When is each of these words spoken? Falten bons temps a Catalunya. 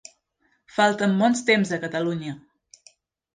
Falten 0.77 1.13
bons 1.19 1.43
temps 1.51 1.75
a 1.77 1.79
Catalunya. 1.85 2.35